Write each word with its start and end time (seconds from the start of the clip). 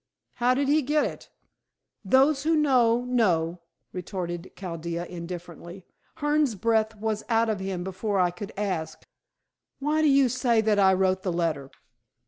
"How 0.37 0.55
did 0.55 0.67
he 0.67 0.81
get 0.81 1.05
it?" 1.05 1.29
"Those 2.03 2.41
who 2.41 2.55
know, 2.55 3.05
know," 3.05 3.61
retorted 3.93 4.51
Chaldea 4.55 5.05
indifferently. 5.05 5.85
"Hearne's 6.15 6.55
breath 6.55 6.95
was 6.95 7.23
out 7.29 7.49
of 7.49 7.59
him 7.59 7.83
before 7.83 8.19
I 8.19 8.31
could 8.31 8.51
ask." 8.57 9.05
"Why 9.77 10.01
do 10.01 10.09
you 10.09 10.27
say 10.27 10.59
that 10.59 10.79
I 10.79 10.91
wrote 10.95 11.21
the 11.21 11.31
letter?" 11.31 11.69